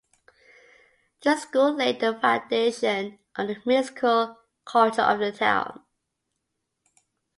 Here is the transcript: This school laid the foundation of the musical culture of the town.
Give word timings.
This 1.21 1.43
school 1.43 1.75
laid 1.75 1.99
the 1.99 2.17
foundation 2.19 3.19
of 3.35 3.49
the 3.49 3.61
musical 3.67 4.35
culture 4.65 5.03
of 5.03 5.19
the 5.19 5.31
town. 5.31 5.83